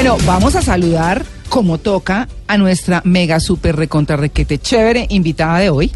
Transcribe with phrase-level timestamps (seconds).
[0.00, 5.70] Bueno, vamos a saludar como toca a nuestra mega super recontra requete chévere invitada de
[5.70, 5.90] hoy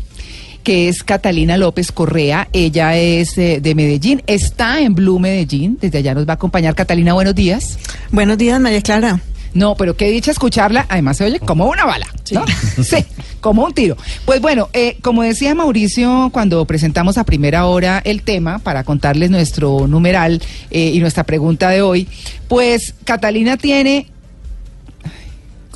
[0.64, 2.48] que es Catalina López Correa.
[2.52, 5.78] Ella es eh, de Medellín, está en Blue Medellín.
[5.80, 6.74] Desde allá nos va a acompañar.
[6.74, 7.78] Catalina, buenos días.
[8.10, 9.20] Buenos días, María Clara.
[9.54, 10.86] No, pero qué dicha escucharla.
[10.88, 12.06] Además se oye como una bala.
[12.32, 12.44] ¿no?
[12.82, 13.04] Sí,
[13.40, 13.96] como un tiro.
[14.24, 19.30] Pues bueno, eh, como decía Mauricio cuando presentamos a primera hora el tema para contarles
[19.30, 22.08] nuestro numeral eh, y nuestra pregunta de hoy,
[22.48, 24.06] pues Catalina tiene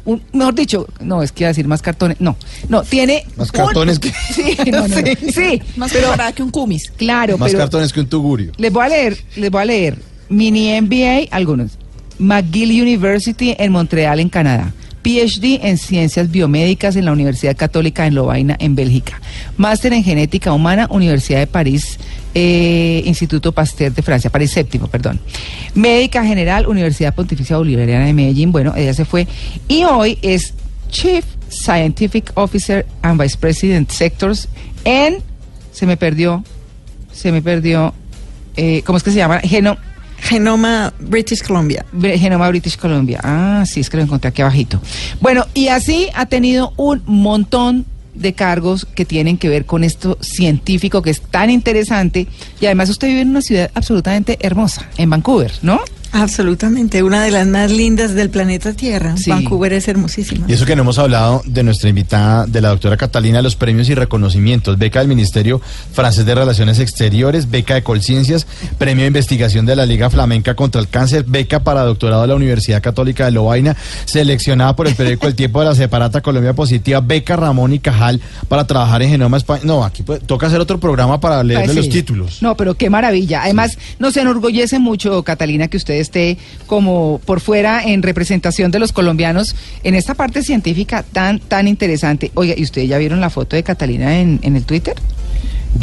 [0.05, 2.37] un, mejor dicho, no, es que iba a decir más cartones, no,
[2.69, 3.25] no, tiene...
[3.37, 5.03] Más un- cartones que- Sí, no, no, no.
[5.33, 6.91] sí, Más pero, preparada que un cumis.
[6.93, 8.53] claro, Más pero cartones que un tugurio.
[8.57, 11.73] les voy a leer, les voy a leer, mini MBA, algunos,
[12.19, 14.73] McGill University en Montreal, en Canadá.
[15.07, 19.21] PhD en Ciencias Biomédicas en la Universidad Católica en Lovaina, en Bélgica.
[19.57, 22.01] Máster en Genética Humana, Universidad de París,
[22.35, 25.21] eh, Instituto Pasteur de Francia, París séptimo, perdón.
[25.75, 29.29] Médica General, Universidad Pontificia Bolivariana de Medellín, bueno, ella se fue.
[29.69, 30.55] Y hoy es
[30.91, 34.49] Chief Scientific Officer and Vice President Sectors
[34.85, 35.19] en,
[35.73, 36.43] se me perdió,
[37.13, 37.95] se me perdió,
[38.57, 39.39] eh, ¿cómo es que se llama?
[39.39, 39.77] Geno,
[40.19, 41.85] Genoma British Columbia.
[42.01, 43.21] Genoma British Columbia.
[43.23, 44.81] Ah, sí, es que lo encontré aquí abajito.
[45.21, 50.19] Bueno, y así ha tenido un montón de cargos que tienen que ver con esto
[50.21, 52.27] científico que es tan interesante
[52.61, 55.81] y además usted vive en una ciudad absolutamente hermosa, en Vancouver, ¿no?
[56.23, 59.17] Absolutamente, una de las más lindas del planeta Tierra.
[59.19, 59.29] Sí.
[59.29, 60.47] Vancouver es hermosísima.
[60.49, 63.89] Y eso que no hemos hablado de nuestra invitada, de la doctora Catalina, los premios
[63.91, 65.61] y reconocimientos, beca del Ministerio
[65.93, 68.47] Francés de Relaciones Exteriores, beca de Colciencias,
[68.79, 72.35] premio de investigación de la Liga Flamenca contra el Cáncer, beca para doctorado de la
[72.35, 77.01] Universidad Católica de Lovaina, seleccionada por el periódico El Tiempo de la Separata Colombia Positiva,
[77.01, 79.61] beca Ramón y Cajal para trabajar en Genoma España.
[79.65, 82.43] No, aquí puede- toca hacer otro programa para leerle Pues los títulos.
[82.43, 83.43] No, pero qué maravilla.
[83.43, 88.93] Además, nos enorgullece mucho, Catalina, que usted esté como por fuera en representación de los
[88.93, 89.55] colombianos
[89.85, 92.31] en esta parte científica tan, tan interesante.
[92.35, 94.95] Oiga, ¿y ustedes ya vieron la foto de Catalina en, en el Twitter?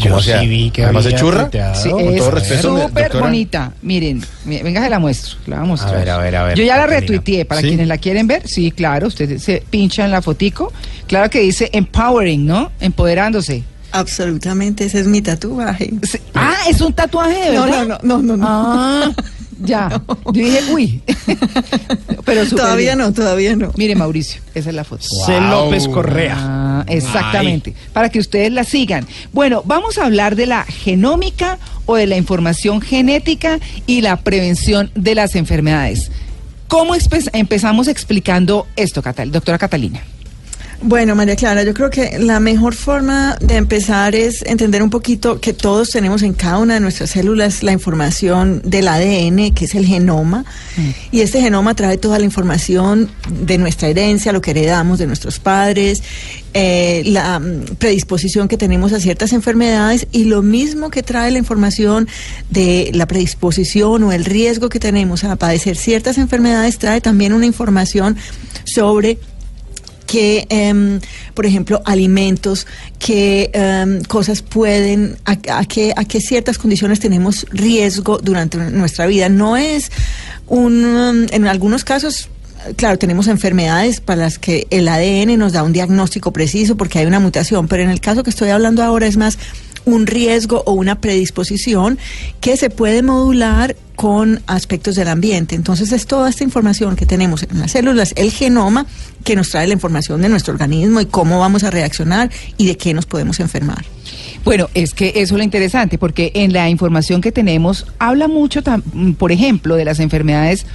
[0.01, 0.39] ¿Cómo sea?
[0.39, 1.49] ¿Además de churra?
[1.75, 3.25] Sí, con es todo respeto, súper doctora.
[3.25, 3.73] bonita.
[3.83, 5.37] Miren, mi- venga, se la muestro.
[5.45, 7.45] La vamos a A ver, a ver, a ver, Yo ya la retuiteé.
[7.45, 7.67] Para ¿Sí?
[7.67, 9.05] quienes la quieren ver, sí, claro.
[9.07, 10.73] Usted se pincha en la fotico.
[11.05, 12.71] Claro que dice empowering, ¿no?
[12.79, 13.63] Empoderándose.
[13.91, 15.91] Absolutamente, ese es mi tatuaje.
[16.11, 16.17] Sí.
[16.33, 17.99] Ah, es un tatuaje de No, verdad.
[18.01, 18.45] no, no, no, no, no.
[18.49, 19.11] Ah,
[19.63, 20.01] ya.
[20.25, 21.01] Yo dije, uy.
[22.25, 22.97] Pero todavía bien.
[22.99, 23.71] no, todavía no.
[23.75, 25.03] Mire, Mauricio, esa es la foto.
[25.25, 25.39] C.
[25.41, 26.35] López Correa.
[26.39, 29.05] Ah, exactamente, para que ustedes la sigan.
[29.31, 34.91] Bueno, vamos a hablar de la genómica o de la información genética y la prevención
[34.95, 36.11] de las enfermedades.
[36.67, 36.93] ¿Cómo
[37.33, 40.01] empezamos explicando esto, Catal- doctora Catalina?
[40.85, 45.39] Bueno, María Clara, yo creo que la mejor forma de empezar es entender un poquito
[45.39, 49.75] que todos tenemos en cada una de nuestras células la información del ADN, que es
[49.75, 50.43] el genoma,
[51.09, 55.39] y este genoma trae toda la información de nuestra herencia, lo que heredamos de nuestros
[55.39, 56.03] padres,
[56.53, 61.37] eh, la mm, predisposición que tenemos a ciertas enfermedades y lo mismo que trae la
[61.37, 62.09] información
[62.49, 67.45] de la predisposición o el riesgo que tenemos a padecer ciertas enfermedades, trae también una
[67.45, 68.17] información
[68.65, 69.17] sobre
[70.13, 70.99] qué, em,
[71.33, 72.67] por ejemplo, alimentos,
[72.99, 79.07] qué em, cosas pueden, a, a qué, a qué ciertas condiciones tenemos riesgo durante nuestra
[79.07, 79.27] vida.
[79.27, 79.91] No es
[80.45, 82.29] un, en algunos casos,
[82.75, 87.07] claro, tenemos enfermedades para las que el ADN nos da un diagnóstico preciso porque hay
[87.07, 89.39] una mutación, pero en el caso que estoy hablando ahora es más
[89.85, 91.97] un riesgo o una predisposición
[92.41, 95.55] que se puede modular con aspectos del ambiente.
[95.55, 98.85] Entonces es toda esta información que tenemos en las células, el genoma,
[99.23, 102.77] que nos trae la información de nuestro organismo y cómo vamos a reaccionar y de
[102.77, 103.85] qué nos podemos enfermar.
[104.43, 108.61] Bueno, es que eso es lo interesante, porque en la información que tenemos habla mucho,
[109.17, 110.65] por ejemplo, de las enfermedades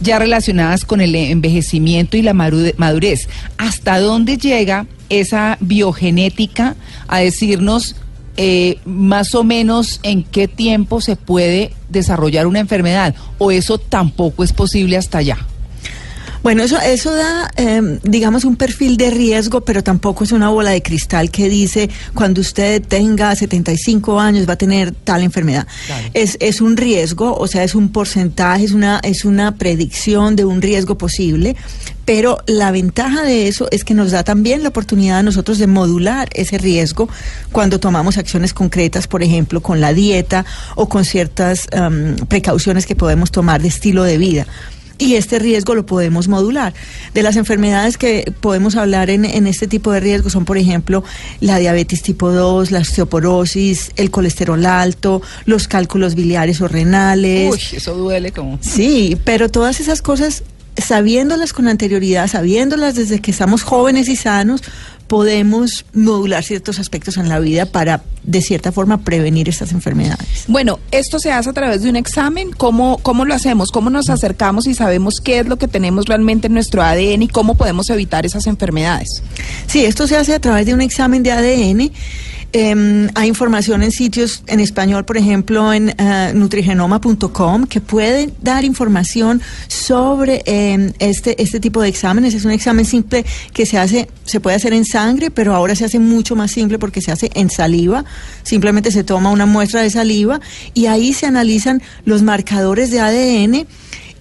[0.00, 3.28] ya relacionadas con el envejecimiento y la madurez.
[3.58, 6.74] ¿Hasta dónde llega esa biogenética
[7.06, 7.94] a decirnos
[8.36, 13.14] eh, más o menos en qué tiempo se puede desarrollar una enfermedad?
[13.38, 15.38] ¿O eso tampoco es posible hasta allá?
[16.42, 20.70] Bueno, eso, eso da, eh, digamos, un perfil de riesgo, pero tampoco es una bola
[20.70, 25.68] de cristal que dice cuando usted tenga 75 años va a tener tal enfermedad.
[25.86, 26.08] Claro.
[26.14, 30.44] Es, es un riesgo, o sea, es un porcentaje, es una, es una predicción de
[30.44, 31.54] un riesgo posible,
[32.04, 35.68] pero la ventaja de eso es que nos da también la oportunidad a nosotros de
[35.68, 37.08] modular ese riesgo
[37.52, 42.96] cuando tomamos acciones concretas, por ejemplo, con la dieta o con ciertas em, precauciones que
[42.96, 44.46] podemos tomar de estilo de vida
[45.02, 46.74] y este riesgo lo podemos modular.
[47.12, 51.02] De las enfermedades que podemos hablar en, en este tipo de riesgo son, por ejemplo,
[51.40, 57.52] la diabetes tipo 2, la osteoporosis, el colesterol alto, los cálculos biliares o renales.
[57.52, 58.58] Uy, eso duele como...
[58.60, 60.44] Sí, pero todas esas cosas
[60.76, 64.62] sabiéndolas con anterioridad, sabiéndolas desde que estamos jóvenes y sanos,
[65.06, 70.44] podemos modular ciertos aspectos en la vida para, de cierta forma, prevenir estas enfermedades.
[70.48, 72.50] Bueno, esto se hace a través de un examen.
[72.52, 73.70] ¿Cómo, ¿Cómo lo hacemos?
[73.70, 77.28] ¿Cómo nos acercamos y sabemos qué es lo que tenemos realmente en nuestro ADN y
[77.28, 79.22] cómo podemos evitar esas enfermedades?
[79.66, 81.92] Sí, esto se hace a través de un examen de ADN.
[82.54, 88.64] Eh, hay información en sitios en español, por ejemplo, en uh, nutrigenoma.com, que pueden dar
[88.64, 92.34] información sobre eh, este, este tipo de exámenes.
[92.34, 95.86] Es un examen simple que se hace, se puede hacer en sangre, pero ahora se
[95.86, 98.04] hace mucho más simple porque se hace en saliva.
[98.42, 100.40] Simplemente se toma una muestra de saliva
[100.74, 103.66] y ahí se analizan los marcadores de ADN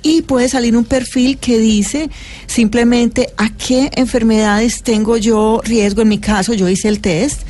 [0.03, 2.09] y puede salir un perfil que dice
[2.47, 6.01] simplemente a qué enfermedades tengo yo riesgo.
[6.01, 7.41] En mi caso, yo hice el test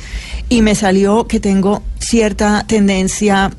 [0.52, 3.50] y me salió que tengo cierta tendencia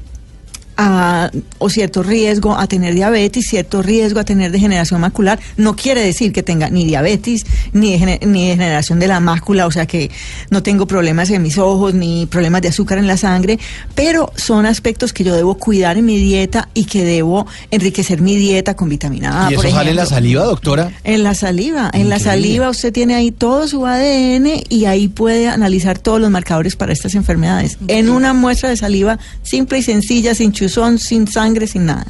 [0.77, 5.39] a, o cierto riesgo a tener diabetes, cierto riesgo a tener degeneración macular.
[5.57, 9.85] No quiere decir que tenga ni diabetes ni, ni degeneración de la mácula, o sea
[9.85, 10.11] que
[10.49, 13.59] no tengo problemas en mis ojos ni problemas de azúcar en la sangre,
[13.95, 18.35] pero son aspectos que yo debo cuidar en mi dieta y que debo enriquecer mi
[18.35, 19.51] dieta con vitamina A.
[19.51, 20.91] ¿Y eso por sale en la saliva, doctora?
[21.03, 25.47] En la saliva, en la saliva usted tiene ahí todo su ADN y ahí puede
[25.47, 27.77] analizar todos los marcadores para estas enfermedades.
[27.87, 32.05] En una muestra de saliva simple y sencilla, sin chuzón, sin sangre, sin nada.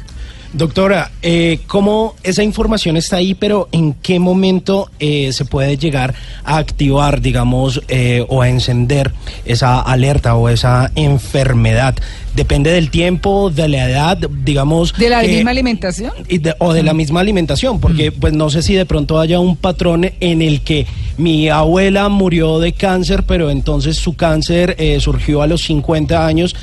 [0.52, 6.14] Doctora, eh, ¿cómo esa información está ahí, pero en qué momento eh, se puede llegar
[6.44, 9.10] a activar, digamos, eh, o a encender
[9.44, 11.96] esa alerta o esa enfermedad?
[12.36, 14.94] Depende del tiempo, de la edad, digamos.
[14.96, 16.12] ¿De la misma alimentación?
[16.28, 19.40] y de- o de la misma alimentación, porque pues no sé si de pronto haya
[19.40, 20.86] un patrón en el que
[21.16, 26.54] mi abuela murió de cáncer, pero entonces su cáncer eh, surgió a los 50 años.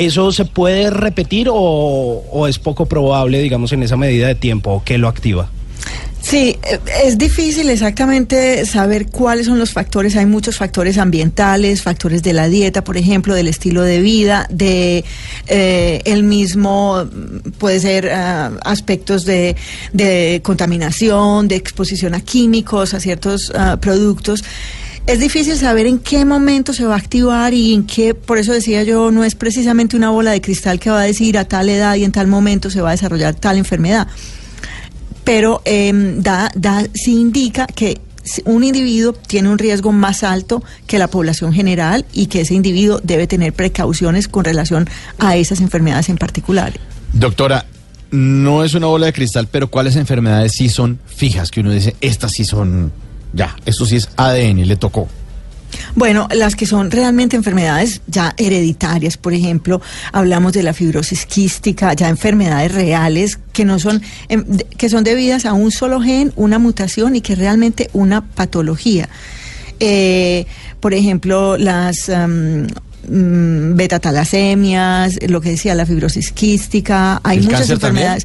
[0.00, 4.96] ¿Eso se puede repetir o, es poco probable, digamos, en esa medida de tiempo que
[4.96, 5.50] lo activa?
[6.22, 10.16] Sí, eh, es difícil exactamente saber cuáles son los factores.
[10.16, 15.04] Hay muchos factores ambientales, factores de la dieta, por ejemplo, del estilo de vida, de
[15.48, 19.54] eh, el mismo, mm, puede ser ah, aspectos de,
[19.92, 24.44] de contaminación, de exposición a químicos, a ciertos ah, productos.
[25.10, 28.52] Es difícil saber en qué momento se va a activar y en qué, por eso
[28.52, 31.68] decía yo, no es precisamente una bola de cristal que va a decir a tal
[31.68, 34.06] edad y en tal momento se va a desarrollar tal enfermedad
[35.24, 38.00] pero eh, da, da, sí indica que
[38.44, 43.00] un individuo tiene un riesgo más alto que la población general y que ese individuo
[43.02, 46.72] debe tener precauciones con relación a esas enfermedades en particular.
[47.12, 47.66] Doctora,
[48.10, 51.50] no es una bola de cristal, pero ¿cuáles enfermedades sí son fijas?
[51.50, 52.92] Que uno dice, estas sí son,
[53.32, 55.08] ya, esto sí es ADN, le tocó.
[55.94, 59.80] Bueno, las que son realmente enfermedades ya hereditarias, por ejemplo,
[60.12, 64.44] hablamos de la fibrosis quística, ya enfermedades reales que no son em,
[64.76, 69.08] que son debidas a un solo gen, una mutación y que realmente una patología.
[69.78, 70.46] Eh,
[70.80, 72.66] por ejemplo, las am,
[73.08, 78.18] mm, betatalacemias, lo que decía la fibrosis quística, hay ¿El muchas también?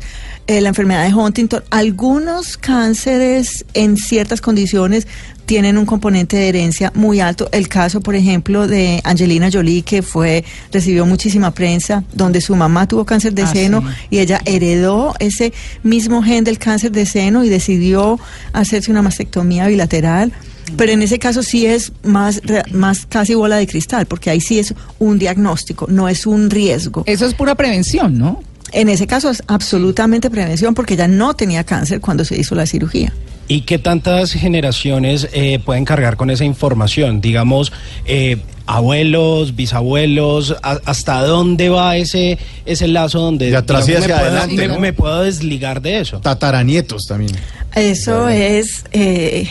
[0.47, 5.07] Eh, la enfermedad de Huntington, algunos cánceres en ciertas condiciones
[5.47, 7.49] tienen un componente de herencia muy alto.
[7.51, 12.87] El caso, por ejemplo, de Angelina Jolie, que fue recibió muchísima prensa, donde su mamá
[12.87, 13.87] tuvo cáncer de Ah, seno sí.
[14.11, 15.51] y ella heredó ese
[15.81, 18.19] mismo gen del cáncer de seno y decidió
[18.53, 20.31] hacerse una mastectomía bilateral.
[20.77, 24.57] Pero en ese caso sí es más, más casi bola de cristal, porque ahí sí
[24.59, 27.03] es un diagnóstico, no es un riesgo.
[27.07, 28.41] Eso es pura prevención, ¿no?
[28.71, 32.65] En ese caso es absolutamente prevención porque ella no tenía cáncer cuando se hizo la
[32.65, 33.13] cirugía.
[33.47, 37.21] ¿Y qué tantas generaciones eh, pueden cargar con esa información?
[37.21, 37.71] Digamos,
[38.05, 44.05] eh, abuelos, bisabuelos, a- ¿hasta dónde va ese, ese lazo donde De atrás y digamos,
[44.05, 44.79] hacia me, puedo, adelante, me- ¿no?
[44.79, 46.19] me puedo desligar de eso?
[46.21, 47.31] Tataranietos también.
[47.75, 48.83] Eso es...
[48.91, 49.47] eh,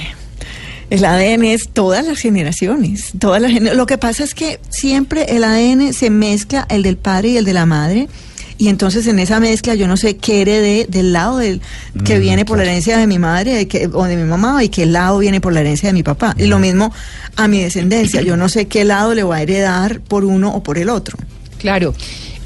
[0.91, 3.13] el ADN es todas las generaciones.
[3.19, 6.97] Todas las gener- Lo que pasa es que siempre el ADN se mezcla el del
[6.97, 8.09] padre y el de la madre.
[8.57, 11.61] Y entonces en esa mezcla yo no sé qué heredé del lado del
[12.05, 14.63] que Mm, viene por la herencia de mi madre de que, o de mi mamá
[14.63, 16.35] y qué lado viene por la herencia de mi papá.
[16.39, 16.93] Y lo mismo
[17.37, 18.23] a mi descendencia.
[18.23, 21.19] Yo no sé qué lado le voy a heredar por uno o por el otro.
[21.59, 21.95] Claro.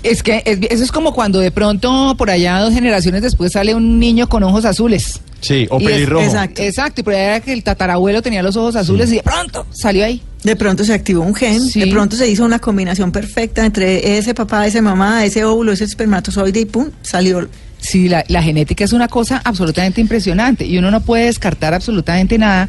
[0.03, 3.75] Es que es- eso es como cuando de pronto por allá dos generaciones después sale
[3.75, 5.21] un niño con ojos azules.
[5.41, 6.25] Sí, o pelirrojo.
[6.25, 6.63] exacto.
[6.63, 9.67] Exacto, y por allá era que el tatarabuelo tenía los ojos azules y de pronto
[9.73, 10.23] salió ahí.
[10.45, 11.81] De pronto se activó un gen, Sí.
[11.81, 15.85] de pronto se hizo una combinación perfecta entre ese papá, esa mamá, ese óvulo, ese
[15.85, 17.49] espermatozoide y pum, salió.
[17.81, 22.37] Sí, la, la genética es una cosa absolutamente impresionante y uno no puede descartar absolutamente
[22.37, 22.69] nada.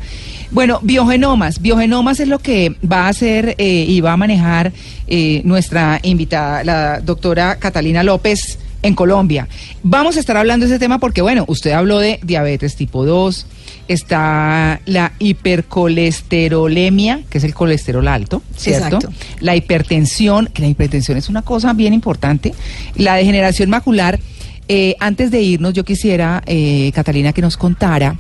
[0.52, 1.62] Bueno, biogenomas.
[1.62, 4.72] Biogenomas es lo que va a hacer eh, y va a manejar
[5.08, 9.48] eh, nuestra invitada, la doctora Catalina López en Colombia.
[9.84, 13.46] Vamos a estar hablando de ese tema porque, bueno, usted habló de diabetes tipo 2,
[13.90, 18.98] está la hipercolesterolemia, que es el colesterol alto, ¿cierto?
[18.98, 19.12] Exacto.
[19.42, 22.54] La hipertensión, que la hipertensión es una cosa bien importante,
[22.96, 24.20] la degeneración macular.
[24.68, 28.16] Eh, antes de irnos, yo quisiera, eh, Catalina, que nos contara,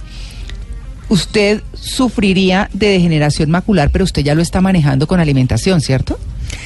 [1.07, 6.17] usted sufriría de degeneración macular, pero usted ya lo está manejando con alimentación, ¿cierto?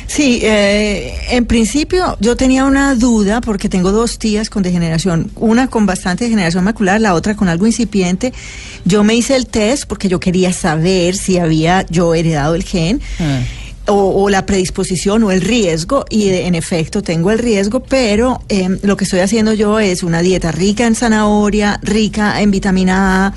[0.08, 5.68] Sí, eh, en principio yo tenía una duda porque tengo dos tías con degeneración, una
[5.68, 8.34] con bastante degeneración macular, la otra con algo incipiente.
[8.86, 13.02] Yo me hice el test porque yo quería saber si había yo heredado el gen.
[13.20, 13.40] Ah.
[13.86, 18.80] O, o la predisposición o el riesgo, y en efecto tengo el riesgo, pero eh,
[18.82, 23.34] lo que estoy haciendo yo es una dieta rica en zanahoria, rica en vitamina A,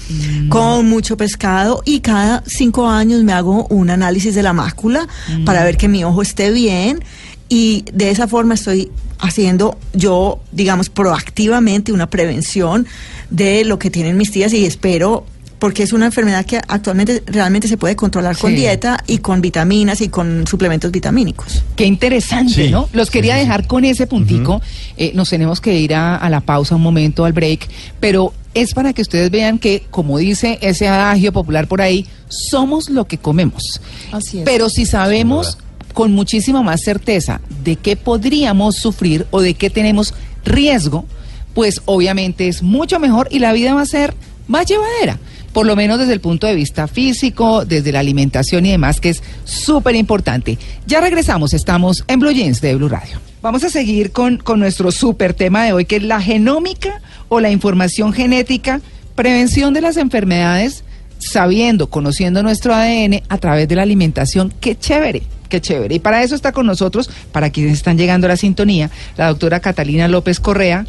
[0.48, 5.08] con mucho pescado, y cada cinco años me hago un análisis de la mácula
[5.44, 7.02] para ver que mi ojo esté bien,
[7.48, 12.86] y de esa forma estoy haciendo yo, digamos, proactivamente una prevención
[13.30, 15.26] de lo que tienen mis tías y espero
[15.58, 18.56] porque es una enfermedad que actualmente realmente se puede controlar con Sí.
[18.58, 21.62] dieta y con vitaminas y con suplementos vitamínicos.
[21.76, 22.88] Qué interesante, Sí, ¿no?
[22.92, 23.46] Los sí, quería sí, sí.
[23.46, 24.60] dejar con ese puntico.
[24.96, 27.68] Eh, nos tenemos que ir a, a la pausa un momento, al break,
[28.00, 32.90] pero es para que ustedes vean que, como dice ese adagio popular por ahí, somos
[32.90, 33.80] lo que comemos.
[34.12, 34.44] Así es.
[34.44, 35.58] Pero si sabemos
[35.94, 40.12] con muchísima más certeza de qué podríamos sufrir o de qué tenemos
[40.44, 41.06] riesgo,
[41.54, 44.14] pues obviamente es mucho mejor y la vida va a ser
[44.48, 45.18] más llevadera.
[45.56, 49.08] Por lo menos desde el punto de vista físico, desde la alimentación y demás, que
[49.08, 50.58] es súper importante.
[50.86, 53.18] Ya regresamos, estamos en Blue Jeans de Blue Radio.
[53.40, 57.40] Vamos a seguir con, con nuestro súper tema de hoy, que es la genómica o
[57.40, 58.82] la información genética,
[59.14, 60.84] prevención de las enfermedades
[61.20, 64.52] sabiendo, conociendo nuestro ADN a través de la alimentación.
[64.60, 65.94] Qué chévere, qué chévere.
[65.94, 69.60] Y para eso está con nosotros, para quienes están llegando a la sintonía, la doctora
[69.60, 70.84] Catalina López Correa,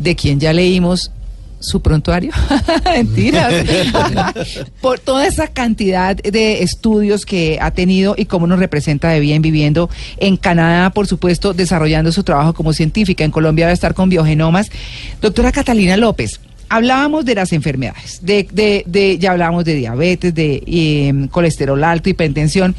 [0.00, 1.12] de quien ya leímos
[1.60, 2.32] su prontuario.
[2.84, 3.52] Mentiras.
[4.80, 9.42] Por toda esa cantidad de estudios que ha tenido y cómo nos representa de bien
[9.42, 13.24] viviendo en Canadá, por supuesto, desarrollando su trabajo como científica.
[13.24, 14.70] En Colombia va a estar con biogenomas.
[15.20, 16.40] Doctora Catalina López.
[16.70, 22.10] Hablábamos de las enfermedades, de, de, de- ya hablábamos de diabetes, de eh, colesterol alto,
[22.10, 22.74] hipertensión,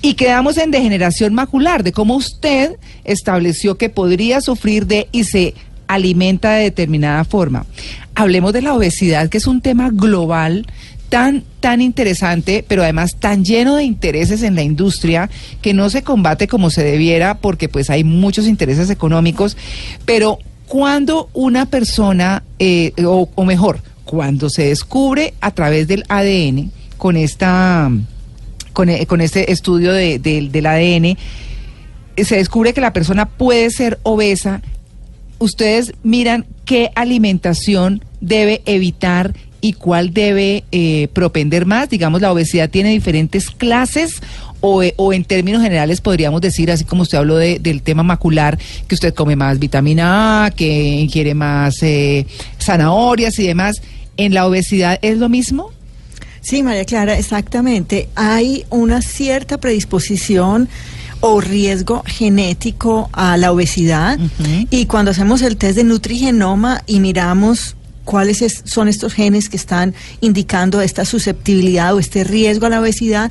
[0.00, 5.54] y quedamos en degeneración macular, de cómo usted estableció que podría sufrir de y se
[5.88, 7.66] alimenta de determinada forma.
[8.14, 10.66] Hablemos de la obesidad, que es un tema global
[11.08, 15.30] tan, tan interesante, pero además tan lleno de intereses en la industria,
[15.62, 19.56] que no se combate como se debiera, porque pues hay muchos intereses económicos,
[20.04, 26.70] pero cuando una persona, eh, o, o mejor, cuando se descubre a través del ADN,
[26.96, 27.90] con esta
[28.72, 31.16] con, eh, con este estudio de- del- ADN,
[32.22, 34.60] se descubre que la persona puede ser obesa.
[35.38, 41.88] Ustedes miran qué alimentación debe evitar y cuál debe eh, propender más.
[41.90, 44.20] Digamos, la obesidad tiene diferentes clases
[44.60, 48.02] o, eh, o en términos generales podríamos decir, así como usted habló de- del tema
[48.02, 52.26] macular, que usted come más vitamina A, que ingiere más eh,
[52.60, 53.76] zanahorias y demás.
[54.16, 55.70] ¿En la obesidad es lo mismo?
[56.40, 58.08] Sí, María Clara, exactamente.
[58.14, 60.68] Hay una cierta predisposición
[61.20, 64.18] o riesgo genético a la obesidad.
[64.70, 67.76] Y cuando hacemos el test de nutrigenoma y miramos
[68.06, 72.80] cuáles es- son estos genes que están indicando esta susceptibilidad o este riesgo a la
[72.80, 73.30] obesidad,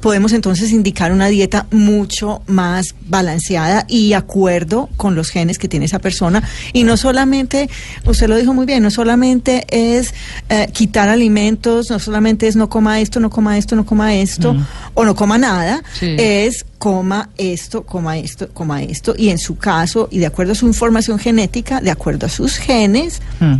[0.00, 5.84] podemos entonces indicar una dieta mucho más balanceada y acuerdo con los genes que tiene
[5.86, 6.42] esa persona.
[6.72, 7.68] Y no solamente,
[8.04, 10.12] usted lo dijo muy bien, no solamente es
[10.48, 14.54] eh, quitar alimentos, no solamente es no coma esto, no coma esto, no coma esto,
[14.54, 14.64] Mm.
[14.94, 16.16] o no coma nada, Sí.
[16.18, 20.54] es coma esto, coma esto, coma esto, y en su caso, y de acuerdo a
[20.54, 23.54] su información genética, de acuerdo a sus genes, Hmm.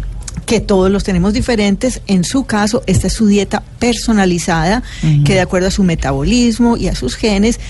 [0.46, 2.00] Que todos los tenemos diferentes.
[2.06, 4.82] En su caso, esta es su dieta personalizada,
[5.24, 7.60] que de acuerdo a su metabolismo y a sus genes,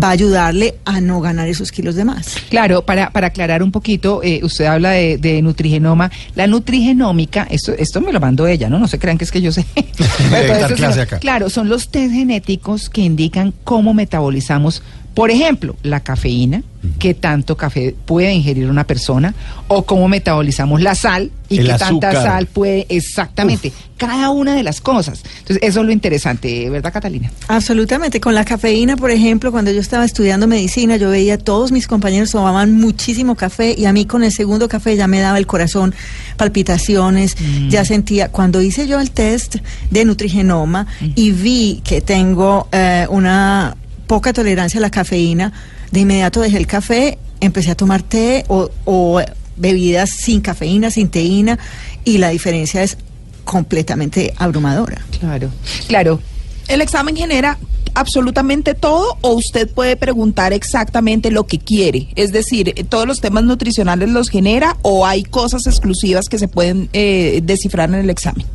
[0.00, 2.36] va a ayudarle a no ganar esos kilos de más.
[2.48, 6.10] Claro, para, para aclarar un poquito, eh, usted habla de, de nutrigenoma.
[6.34, 8.78] La nutrigenómica, esto, esto me lo mandó ella, ¿no?
[8.78, 9.64] No se crean que es que yo sé.
[10.76, 11.18] clase acá.
[11.18, 14.82] Claro, son los test genéticos que indican cómo metabolizamos,
[15.14, 16.62] por ejemplo, la cafeína,
[16.98, 19.34] qué tanto café puede ingerir una persona,
[19.68, 24.62] o cómo metabolizamos la sal y El qué tanta sal puede, exactamente, cada una de
[24.62, 25.22] las cosas.
[25.40, 27.30] Entonces, eso es lo interesante, ¿verdad, Catalina?
[27.48, 28.20] Absolutamente.
[28.20, 31.86] Con la cafeína, por ejemplo, cuando yo estaba estudiando medicina, yo veía a todos mis
[31.86, 35.46] compañeros tomaban muchísimo café y a mí con el segundo café ya me daba el
[35.46, 35.94] corazón
[36.36, 37.36] palpitaciones,
[37.68, 39.56] ya sentía, cuando hice yo el test
[39.90, 45.52] de nutrigenoma y vi que tengo eh, una poca tolerancia a la cafeína,
[45.90, 49.20] de inmediato dejé el café, empecé a tomar té o,
[49.56, 51.58] bebidas sin cafeína, sin teína,
[52.04, 52.96] y la diferencia es
[53.44, 55.02] completamente abrumadora.
[55.18, 55.50] Claro,
[55.86, 56.20] claro.
[56.68, 57.58] ¿El examen genera
[57.94, 62.08] absolutamente todo o usted puede preguntar exactamente lo que quiere?
[62.14, 66.88] Es decir, ¿todos los temas nutricionales los genera o hay cosas exclusivas que se pueden
[66.92, 68.46] eh, descifrar en el examen?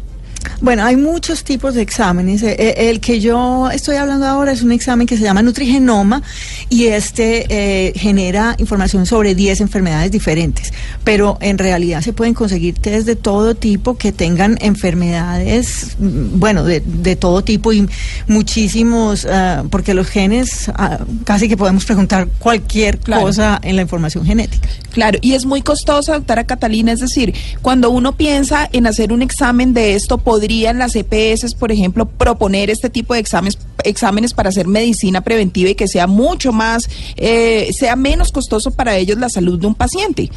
[0.62, 2.42] Bueno, hay muchos tipos de exámenes.
[2.44, 6.22] Eh, eh, El que yo estoy hablando ahora es un examen que se llama Nutrigenoma
[6.70, 10.74] y este eh, genera información sobre 10 enfermedades diferentes.
[11.04, 16.64] Pero en realidad se pueden conseguir test de todo tipo que tengan enfermedades, mm, bueno,
[16.64, 17.88] de, de todo tipo y
[18.28, 23.24] muchísimos, ah, porque los genes ah, casi que podemos preguntar cualquier Claro.
[23.24, 24.68] cosa en la información genética.
[24.92, 29.22] Claro, y es muy costoso, doctora Catalina, es decir, cuando uno piensa en hacer un
[29.22, 34.50] examen de esto, ¿podrían las EPS, por ejemplo, proponer este tipo de exámenes, exámenes para
[34.50, 39.30] hacer medicina preventiva y que sea mucho más, eh, sea menos costoso para ellos la
[39.30, 40.30] salud de un paciente?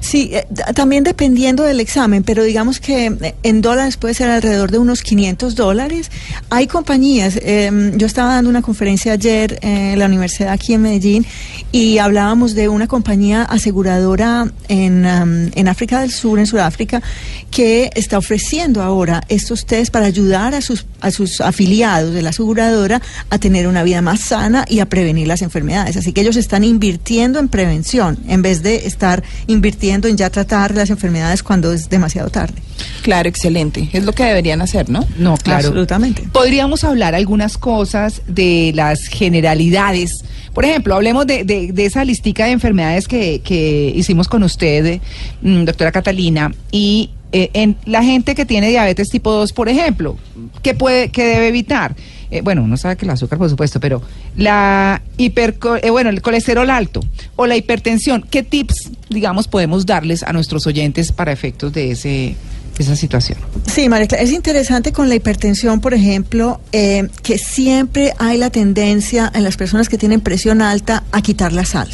[0.00, 4.70] Sí, eh, también dependiendo del examen, pero digamos que eh, en dólares puede ser alrededor
[4.70, 6.10] de unos 500 dólares.
[6.50, 11.26] Hay compañías, eh, yo estaba dando una conferencia ayer en la universidad aquí en Medellín
[11.72, 17.02] y hablábamos de una compañía aseguradora en, am, en África del Sur, en Sudáfrica,
[17.50, 22.30] que está ofreciendo ahora estos test para ayudar a sus, a sus afiliados de la
[22.30, 23.00] aseguradora
[23.30, 25.96] a tener una vida más sana y a prevenir las enfermedades.
[25.96, 30.74] Así que ellos están invirtiendo en prevención en vez de estar invirtiendo en ya tratar
[30.74, 32.54] las enfermedades cuando es demasiado tarde.
[33.02, 33.88] Claro, excelente.
[33.92, 35.06] Es lo que deberían hacer, ¿no?
[35.18, 35.68] No, claro.
[35.68, 36.24] Absolutamente.
[36.32, 40.24] Podríamos hablar algunas cosas de las generalidades.
[40.54, 44.86] Por ejemplo, hablemos de, de- de esa listica de enfermedades que, que hicimos con usted,
[44.86, 45.00] eh,
[45.42, 50.16] mm, doctora Catalina, y eh, en la gente que tiene diabetes tipo 2, por ejemplo,
[50.62, 51.94] ¿qué, puede, qué debe evitar?
[52.30, 54.02] Eh, bueno, uno sabe que el azúcar, por supuesto, pero
[54.36, 57.00] la hiperco- eh, bueno, el colesterol alto
[57.36, 62.36] o la hipertensión, ¿qué tips, digamos, podemos darles a nuestros oyentes para efectos de ese
[62.78, 63.38] esa situación?
[63.72, 69.32] Sí, María es interesante con la hipertensión, por ejemplo, eh, que siempre hay la tendencia
[69.34, 71.88] en las personas que tienen presión alta a quitar la sal.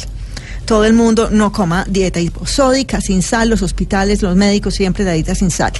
[0.65, 5.11] Todo el mundo no coma dieta hiposódica, sin sal, los hospitales, los médicos siempre la
[5.13, 5.71] dieta sin sal.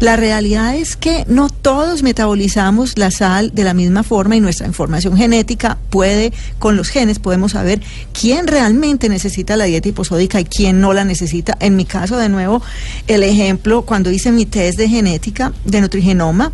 [0.00, 4.68] La realidad es que no todos metabolizamos la sal de la misma forma y nuestra
[4.68, 7.80] información genética puede, con los genes podemos saber
[8.12, 11.56] quién realmente necesita la dieta hiposódica y quién no la necesita.
[11.58, 12.62] En mi caso, de nuevo,
[13.08, 16.52] el ejemplo, cuando hice mi test de genética, de nutrigenoma,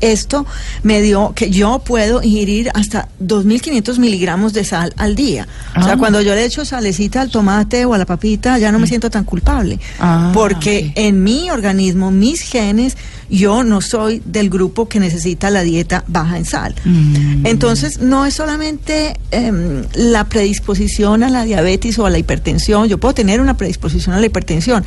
[0.00, 0.46] esto
[0.82, 5.46] me dio que yo puedo ingerir hasta 2.500 miligramos de sal al día.
[5.76, 5.96] O sea, Ah.
[5.98, 9.10] cuando yo le echo salecita al tomate o a la papita, ya no me siento
[9.10, 9.78] tan culpable.
[9.98, 12.96] Ah, porque en mi organismo, mis genes,
[13.30, 16.74] yo no soy del grupo que necesita la dieta baja en sal.
[16.84, 17.44] Mm.
[17.46, 22.88] Entonces, no es solamente em, la predisposición a la diabetes o a la hipertensión.
[22.88, 24.84] Yo puedo tener una predisposición a la hipertensión,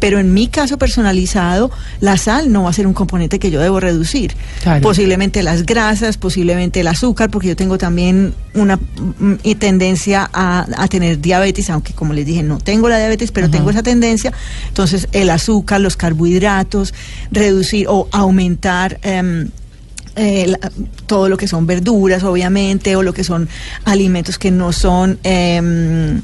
[0.00, 3.60] pero en mi caso personalizado, la sal no va a ser un componente que yo
[3.60, 4.34] debo reducir.
[4.62, 4.80] Claro.
[4.82, 10.66] Posiblemente las grasas, posiblemente el azúcar, porque yo tengo también una mm, y tendencia a,
[10.76, 14.32] a tener diabetes, aunque como les dije, no tengo la diabetes, pero tengo esa tendencia.
[14.68, 16.92] Entonces, el azúcar, los carbohidratos,
[17.30, 18.98] reducir o aumentar.
[19.02, 19.48] em,
[20.16, 20.58] eh, la-
[21.06, 23.48] todo lo que son verduras, obviamente, o lo que son
[23.84, 26.20] alimentos que no son, em,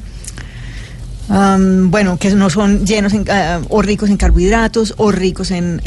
[1.29, 5.81] am, bueno, que no son llenos en, ah, o ricos en carbohidratos o ricos en,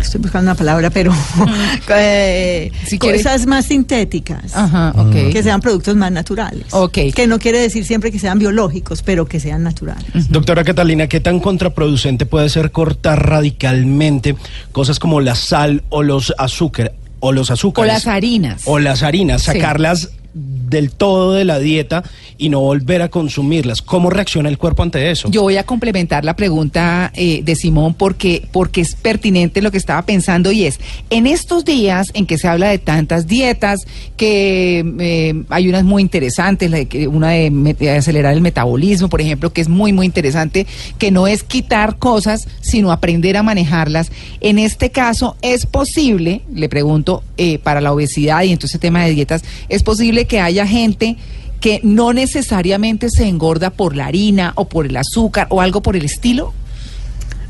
[0.00, 1.12] estoy buscando una palabra, pero
[1.90, 4.54] eh, Si quiere- cosas más sintéticas.
[4.56, 5.32] Ajá, ok.
[5.32, 6.66] Que sean productos más naturales.
[6.70, 6.98] Ok.
[7.14, 10.06] Que no quiere decir siempre que sean biológicos, pero que sean naturales.
[10.30, 14.36] Doctora Catalina, ¿qué tan contraproducente puede ser cortar radicalmente
[14.72, 18.62] cosas como la sal o los azúcar o los O azúcares las harinas.
[18.66, 19.50] o las harinas, Sí.
[20.34, 22.04] Del todo de la dieta
[22.36, 23.82] y no volver a consumirlas?
[23.82, 25.30] ¿Cómo reacciona el cuerpo ante eso?
[25.30, 29.78] Yo voy a complementar la pregunta eh, de Simón porque, porque es pertinente lo que
[29.78, 33.80] estaba pensando y es, en estos días en que se habla de tantas dietas,
[34.16, 36.70] que eh, hay unas muy interesantes,
[37.08, 40.66] una de acelerar el metabolismo, por ejemplo, que es muy, muy interesante,
[40.98, 44.10] que no es quitar cosas, sino aprender a manejarlas.
[44.40, 49.10] En este caso, ¿es posible, le pregunto, eh, para la obesidad y entonces tema de
[49.12, 51.16] dietas, es posible que haya gente
[51.60, 55.96] que no necesariamente se engorda por la harina o por el azúcar o algo por
[55.96, 56.54] el estilo?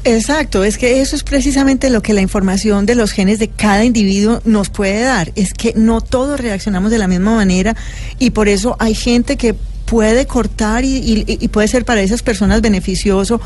[0.05, 3.85] Exacto, es que eso es precisamente lo que la información de los genes de cada
[3.85, 5.33] individuo nos puede dar.
[5.35, 7.77] Es que no todos reaccionamos de la misma manera
[8.19, 9.55] y por eso hay gente que
[9.85, 13.41] puede cortar y, puede ser para esas personas beneficioso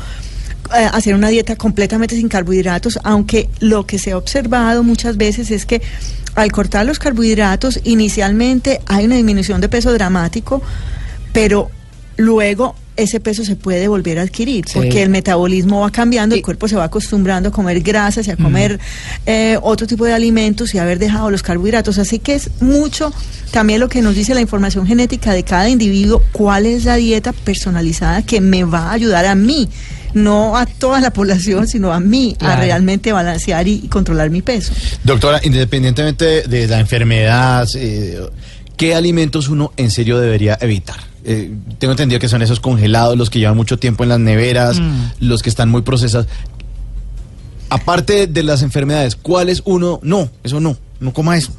[0.71, 5.65] hacer una dieta completamente sin carbohidratos, aunque lo que se ha observado muchas veces es
[5.65, 5.81] que
[6.35, 10.61] al cortar los carbohidratos inicialmente hay una disminución de peso dramático,
[11.31, 11.69] pero
[12.17, 14.73] luego ese peso se puede volver a adquirir, Sí.
[14.75, 18.31] porque el metabolismo va cambiando, Y- el cuerpo se va acostumbrando a comer grasas y
[18.31, 18.79] a comer
[19.25, 21.97] eh, otro tipo de alimentos y haber dejado los carbohidratos.
[21.97, 23.11] Así que es mucho
[23.51, 27.33] también lo que nos dice la información genética de cada individuo, cuál es la dieta
[27.33, 29.69] personalizada que me va a ayudar a mí,
[30.13, 32.53] no a toda la población, sino a mí, Claro.
[32.61, 34.73] a realmente balancear y, y controlar mi peso.
[35.03, 38.19] Doctora, independientemente de la enfermedad, eh,
[38.77, 40.97] ¿qué alimentos uno en serio debería evitar?
[41.25, 44.79] Eh, tengo entendido que son esos congelados, los que llevan mucho tiempo en las neveras,
[44.79, 45.11] Mm.
[45.21, 46.27] los que están muy procesados.
[47.69, 50.29] Aparte de las enfermedades, ¿cuáles uno no?
[50.43, 51.51] Eso no, no coma eso.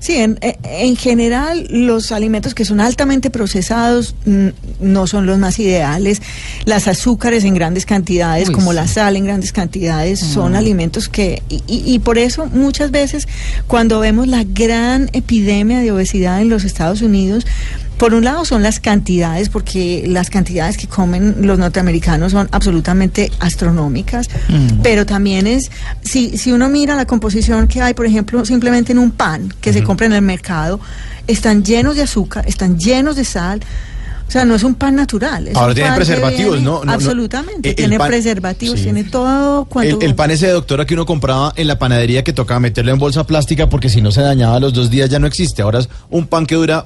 [0.00, 4.48] Sí, en, eh, en general los alimentos que son altamente procesados mm,
[4.80, 6.22] no son los más ideales.
[6.66, 8.76] Las azúcares en grandes cantidades, Uy, como sí.
[8.76, 10.56] la sal en grandes cantidades, son Mm.
[10.56, 11.42] alimentos que...
[11.48, 13.26] Y, y- y por eso muchas veces
[13.66, 17.44] cuando vemos la gran epidemia de obesidad en los Estados Unidos,
[17.98, 23.30] por un lado son las cantidades, porque las cantidades que comen los norteamericanos son absolutamente
[23.40, 24.80] astronómicas, Mm.
[24.82, 25.70] pero también es,
[26.02, 29.72] si, si uno mira la composición que hay, por ejemplo, simplemente en un pan que
[29.72, 30.80] se compra en el mercado,
[31.26, 33.60] están llenos de azúcar, están llenos de sal.
[34.26, 35.48] O sea, no es un pan natural.
[35.48, 36.82] es Ahora tienen que preservativos, ¿no?
[36.86, 37.72] Absolutamente.
[37.72, 38.84] Tiene pan- preservativos, sí.
[38.84, 39.64] tiene todo.
[39.64, 42.60] Cuando, El, el pan ese de doctora que uno compraba en la panadería que tocaba
[42.60, 45.26] meterlo en bolsa plástica porque si no se dañaba a los dos días ya no
[45.26, 45.62] existe.
[45.62, 46.84] Ahora es un pan que dura.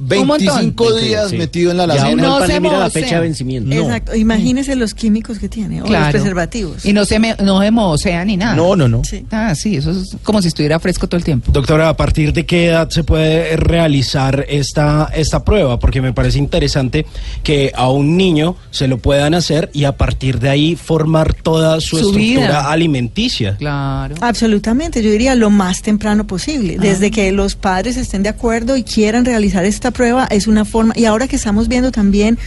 [0.00, 1.36] 25 días Sí.
[1.36, 2.22] metido en la Ya alacena.
[2.22, 3.74] no se mira la fecha de vencimiento.
[3.74, 3.82] No.
[3.82, 4.14] Exacto.
[4.16, 6.84] Imagínese los químicos que tiene, o los preservativos.
[6.84, 8.54] Y no se, me, no se mocea ni nada.
[8.56, 9.02] No, no, no.
[9.04, 9.24] Sí.
[9.30, 11.52] Ah, sí, eso es como si estuviera fresco todo el tiempo.
[11.52, 15.78] Doctora, ¿a partir de qué edad se puede realizar esta, esta prueba?
[15.78, 17.06] Porque me parece interesante
[17.42, 21.80] que a un niño se lo puedan hacer y a partir de ahí formar toda
[21.80, 22.70] su, Su estructura vida.
[22.70, 23.56] alimenticia.
[23.56, 24.14] Claro.
[24.20, 26.76] Absolutamente, yo diría lo más temprano posible.
[26.78, 26.82] Ah.
[26.82, 30.92] Desde que los padres estén de acuerdo y quieran realizar esta prueba, es una forma.
[30.96, 32.38] Y ahora que estamos viendo también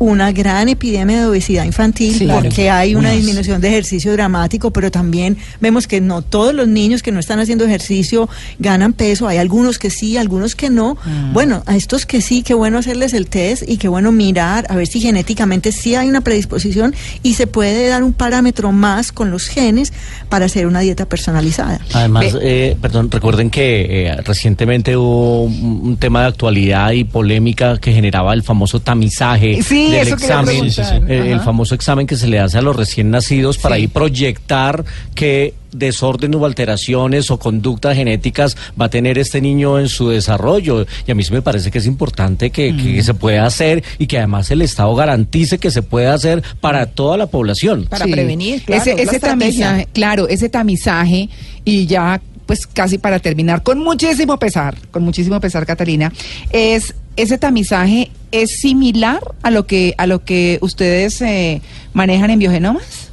[0.00, 2.40] una gran epidemia de obesidad infantil, Sí, claro.
[2.40, 7.02] porque hay una disminución de ejercicio dramático, pero también vemos que no todos los niños
[7.02, 9.28] que no están haciendo ejercicio ganan peso.
[9.28, 10.96] Hay algunos que sí, algunos que no.
[11.04, 11.34] Mm.
[11.34, 14.74] Bueno, a estos que sí, qué bueno hacerles el test y qué bueno mirar a
[14.74, 19.30] ver si genéticamente sí hay una predisposición y se puede dar un parámetro más con
[19.30, 19.92] los genes
[20.30, 21.78] para hacer una dieta personalizada.
[21.92, 27.76] Además, eh, perdón, recuerden que eh, recientemente hubo un, un tema de actualidad y polémica
[27.76, 30.64] que generaba el famoso tamizaje Sí, del eso examen,
[31.08, 33.82] el famoso examen que se le hace a los recién nacidos para Sí.
[33.82, 39.88] ahí proyectar qué desorden o alteraciones o conductas genéticas va a tener este niño en
[39.88, 40.84] su desarrollo.
[41.06, 42.76] Y a mí sí me parece que es importante que, Mm.
[42.96, 46.86] que se pueda hacer y que además el Estado garantice que se pueda hacer para
[46.86, 47.86] toda la población.
[47.88, 51.28] Para prevenir, claro, ese, ese tamizaje, claro, ese tamizaje
[51.64, 56.12] y ya pues casi para terminar con muchísimo pesar, con muchísimo pesar Catalina,
[56.50, 61.60] es ese tamizaje es similar a lo que a lo que ustedes eh,
[61.92, 63.08] manejan en biogenomas.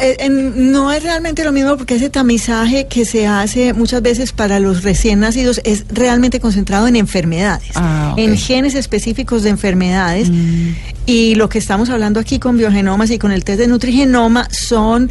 [0.00, 4.32] Eh, en- no es realmente lo mismo porque ese tamizaje que se hace muchas veces
[4.32, 10.30] para los recién nacidos es realmente concentrado en enfermedades, Ah, en genes específicos de enfermedades.
[10.30, 10.70] Mm.
[11.04, 15.10] Y lo que estamos hablando aquí con biogenomas y con el test de nutrigenoma son,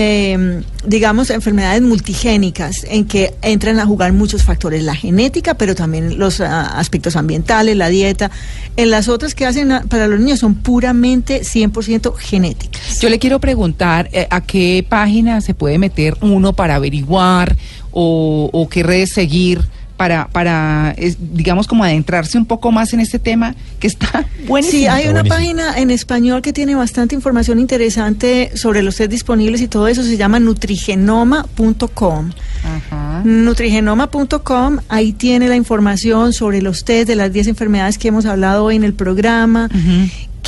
[0.00, 6.20] eh, digamos, enfermedades multigénicas en que entran a jugar muchos factores, la genética, pero también
[6.20, 8.30] los ah, aspectos ambientales, la dieta.
[8.76, 13.00] En las otras que hacen ah, para los niños son puramente 100% genéticas.
[13.00, 17.56] Yo le quiero preguntar eh, a qué página se puede meter uno para averiguar
[17.90, 19.66] o, o qué redes seguir
[19.98, 24.80] para, para es, digamos, como adentrarse un poco más en este tema que está buenísimo.
[24.80, 29.60] Sí, hay una página en español que tiene bastante información interesante sobre los test disponibles
[29.60, 30.04] y todo eso.
[30.04, 32.30] Se llama nutrigenoma.com.
[32.64, 33.22] Ajá.
[33.24, 38.64] Nutrigenoma.com, ahí tiene la información sobre los test de las 10 enfermedades que hemos hablado
[38.64, 39.68] hoy en el programa.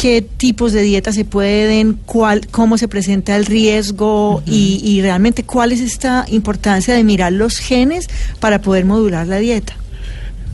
[0.01, 5.45] Qué tipos de dietas se pueden, cuál, cómo se presenta el riesgo y, y realmente
[5.45, 8.09] cuál es esta importancia de mirar los genes
[8.41, 9.77] para poder modular la dieta.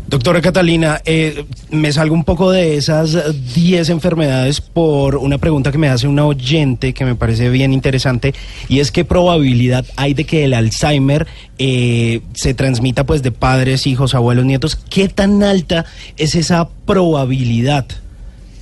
[0.08, 3.22] Doctora Catalina, eh, me salgo un poco de esas eh,
[3.54, 8.34] 10 enfermedades por una pregunta que me hace una oyente que me parece bien interesante
[8.68, 11.28] y es qué probabilidad hay de que el Alzheimer
[11.58, 14.74] eh, se transmita pues de padres, hijos, abuelos, nietos.
[14.74, 15.84] ¿Qué tan alta
[16.16, 17.86] es esa probabilidad?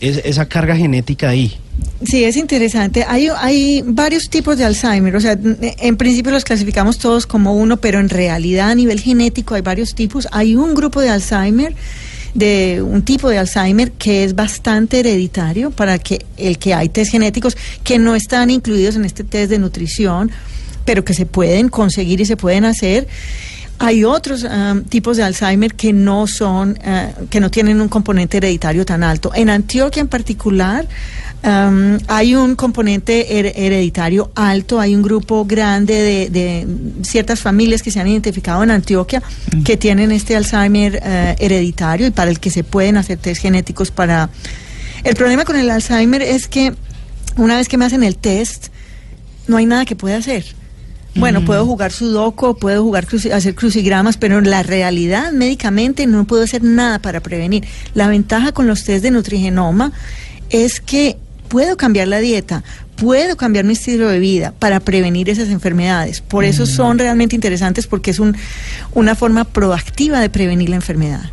[0.08, 1.56] Es, esa carga genética ahí.
[2.04, 3.04] Sí, es interesante.
[3.08, 5.16] Hay, hay varios tipos de Alzheimer.
[5.16, 9.54] O sea, en principio los clasificamos todos como uno, pero en realidad a nivel genético
[9.54, 10.28] hay varios tipos.
[10.30, 11.74] Hay un grupo de Alzheimer,
[12.34, 17.12] de un tipo de Alzheimer que es bastante hereditario para que el que hay test
[17.12, 20.30] genéticos que no están incluidos en este test de nutrición,
[20.84, 23.06] pero que se pueden conseguir y se pueden hacer.
[23.84, 28.38] Hay otros um, tipos de Alzheimer que no son, uh, que no tienen un componente
[28.38, 29.30] hereditario tan alto.
[29.34, 30.86] En Antioquia en particular,
[31.42, 36.66] um, hay un componente her- hereditario alto, hay un grupo grande de, de
[37.02, 39.22] ciertas familias que se han identificado en Antioquia
[39.64, 43.90] que tienen este Alzheimer uh, hereditario y para el que se pueden hacer test genéticos
[43.90, 44.30] para...
[45.02, 46.72] El problema con el Alzheimer es que
[47.36, 48.68] una vez que me hacen el test,
[49.46, 50.44] no hay nada que pueda hacer.
[51.16, 56.24] Bueno, puedo jugar sudoku, puedo jugar cruci- hacer crucigramas, pero en la realidad médicamente no
[56.24, 57.64] puedo hacer nada para prevenir.
[57.94, 59.92] La ventaja con los test de nutrigenoma
[60.50, 61.16] es que
[61.48, 62.64] puedo cambiar la dieta,
[62.96, 66.20] puedo cambiar mi estilo de vida para prevenir esas enfermedades.
[66.20, 68.36] Por eso son realmente interesantes porque es un,
[68.92, 71.30] una forma proactiva de prevenir la enfermedad.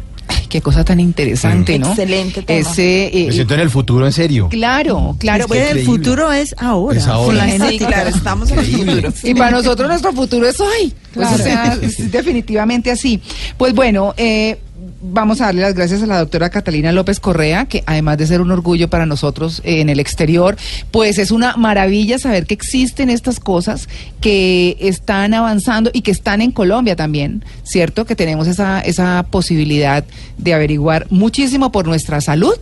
[0.52, 1.88] Qué cosa tan interesante, ¿no?
[1.88, 2.60] Excelente tema.
[2.60, 4.50] Ese, eh, Me siento en el futuro, en serio.
[4.50, 5.46] claro, claro.
[5.46, 7.26] es que el futuro es ahora, Es ahora.
[7.28, 7.88] con la Sí, genética.
[7.88, 9.14] claro, estamos en el futuro.
[9.24, 10.94] Y para nosotros nuestro futuro es hoy.
[11.14, 11.36] Pues, Claro.
[11.36, 13.22] o sea, es definitivamente así.
[13.58, 14.60] Pues bueno, eh,
[15.02, 18.42] vamos a darle las gracias a la doctora Catalina López Correa, que además de ser
[18.42, 20.58] un orgullo para nosotros eh, en el exterior,
[20.92, 26.42] pues es una maravilla saber que existen estas cosas que están avanzando y que están
[26.42, 28.06] en Colombia también, ¿cierto?
[28.06, 30.06] Que tenemos esa, esa posibilidad
[30.38, 32.56] de averiguar muchísimo por nuestra salud,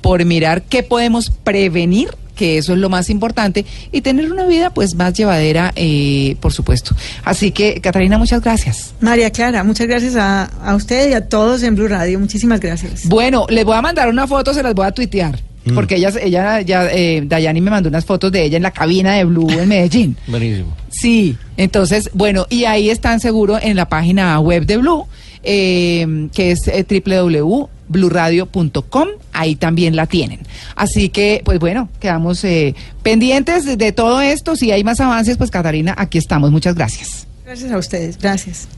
[0.00, 4.70] por mirar qué podemos prevenir que eso es lo más importante y tener una vida
[4.70, 6.94] pues más llevadera eh, por supuesto
[7.24, 11.62] así que Catalina muchas gracias María Clara, muchas gracias a, a usted y a todos
[11.62, 12.18] en Blue Radio.
[12.18, 13.08] Muchísimas gracias.
[13.08, 15.38] bueno les voy a mandar una foto se las voy a tuitear
[15.74, 19.14] porque ella ella ya eh, Dayani me mandó unas fotos de ella en la cabina
[19.14, 20.76] de Blue en Medellín Buenísimo.
[20.90, 25.06] Sí, entonces, bueno, y ahí están seguro en la página web de Blue,
[25.42, 26.84] eh, que es eh,
[27.88, 30.40] www.bluradio.com, ahí también la tienen.
[30.76, 34.56] Así que, pues bueno, quedamos eh, pendientes de, de todo esto.
[34.56, 36.50] Si hay más avances, pues Catarina, aquí estamos.
[36.50, 37.26] Muchas gracias.
[37.44, 38.18] Gracias a ustedes.
[38.18, 38.68] Gracias.